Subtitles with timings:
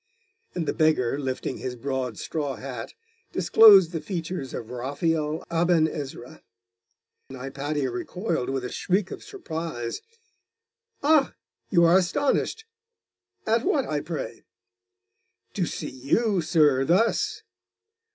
[0.55, 2.95] And the beggar, lifting his broad straw hat,
[3.31, 6.41] disclosed the features of Raphael Aben Ezra.
[7.31, 10.01] Hypatia recoiled with a shriek of surprise.
[11.03, 11.35] 'Ah!
[11.69, 12.65] you are astonished.
[13.45, 14.43] At what, I pray?'
[15.53, 17.43] 'To see you, sir, thus!